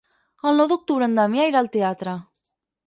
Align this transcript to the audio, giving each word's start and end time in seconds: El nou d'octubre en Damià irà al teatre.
El 0.51 0.57
nou 0.61 0.69
d'octubre 0.71 1.11
en 1.11 1.21
Damià 1.21 1.47
irà 1.53 1.63
al 1.63 1.71
teatre. 1.77 2.19